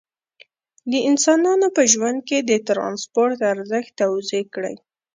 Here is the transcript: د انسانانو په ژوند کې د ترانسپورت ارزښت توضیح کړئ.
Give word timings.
د 0.91 0.93
انسانانو 1.09 1.67
په 1.75 1.81
ژوند 1.91 2.19
کې 2.27 2.37
د 2.49 2.51
ترانسپورت 2.67 3.37
ارزښت 3.53 3.91
توضیح 4.01 4.45
کړئ. 4.53 4.75